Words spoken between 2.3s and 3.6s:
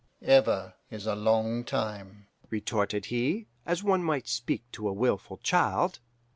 retorted he,